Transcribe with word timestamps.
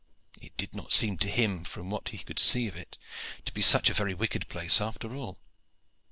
It 0.41 0.57
did 0.57 0.73
not 0.73 0.93
seem 0.93 1.19
to 1.19 1.27
him 1.29 1.63
from 1.63 1.91
what 1.91 2.07
he 2.09 2.17
could 2.17 2.39
see 2.39 2.67
of 2.67 2.75
it 2.75 2.97
to 3.45 3.51
be 3.53 3.61
such 3.61 3.87
a 3.91 3.93
very 3.93 4.15
wicked 4.15 4.47
place 4.49 4.81
after 4.81 5.13
all. 5.15 5.37